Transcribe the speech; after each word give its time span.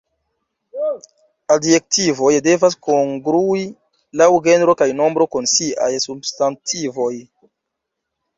Adjektivoj 1.55 2.31
devas 2.47 2.77
kongrui 2.87 3.61
laŭ 4.23 4.31
genro 4.49 4.75
kaj 4.81 4.89
nombro 5.03 5.29
kun 5.37 5.51
siaj 5.53 5.91
substantivoj. 6.09 7.13